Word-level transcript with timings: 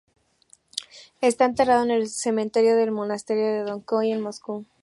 Está 1.21 1.45
enterrado 1.45 1.83
en 1.83 1.91
el 1.91 2.09
cementerio 2.09 2.75
del 2.75 2.89
monasterio 2.91 3.45
de 3.45 3.59
Donskói, 3.61 4.11
en 4.11 4.21
Moscú. 4.21 4.65